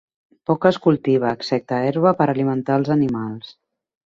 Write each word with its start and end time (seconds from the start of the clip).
Poc 0.51 0.63
es 0.69 0.79
cultiva, 0.85 1.33
excepte 1.39 1.83
herba 1.91 2.15
per 2.23 2.27
alimentar 2.37 2.79
els 2.83 2.91
animals. 2.97 3.55